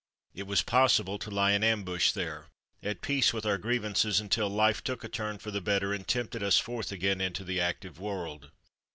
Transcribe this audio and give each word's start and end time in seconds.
It 0.33 0.47
was 0.47 0.63
possible 0.63 1.19
to 1.19 1.29
lie 1.29 1.51
in 1.51 1.63
ambush 1.63 2.11
there, 2.11 2.47
at 2.81 3.01
peace 3.03 3.33
with 3.33 3.45
our 3.45 3.59
grievances, 3.59 4.19
until 4.19 4.49
life 4.49 4.83
took 4.83 5.03
a 5.03 5.07
turn 5.07 5.37
for 5.37 5.51
the 5.51 5.61
better 5.61 5.93
and 5.93 6.07
tempted 6.07 6.41
us 6.41 6.57
forth 6.57 6.91
again 6.91 7.21
into 7.21 7.43
the 7.43 7.61
active 7.61 7.99
world. 7.99 8.49